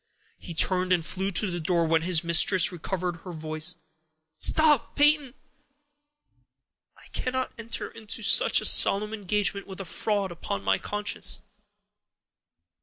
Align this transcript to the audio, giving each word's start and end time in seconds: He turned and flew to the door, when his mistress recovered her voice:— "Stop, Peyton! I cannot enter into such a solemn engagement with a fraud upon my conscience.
He 0.39 0.55
turned 0.55 0.91
and 0.91 1.05
flew 1.05 1.29
to 1.33 1.51
the 1.51 1.59
door, 1.59 1.85
when 1.85 2.01
his 2.01 2.23
mistress 2.23 2.71
recovered 2.71 3.17
her 3.17 3.31
voice:— 3.31 3.75
"Stop, 4.39 4.95
Peyton! 4.95 5.35
I 6.97 7.05
cannot 7.09 7.53
enter 7.55 7.87
into 7.91 8.23
such 8.23 8.61
a 8.61 8.65
solemn 8.65 9.13
engagement 9.13 9.67
with 9.67 9.79
a 9.79 9.85
fraud 9.85 10.31
upon 10.31 10.63
my 10.63 10.79
conscience. 10.79 11.41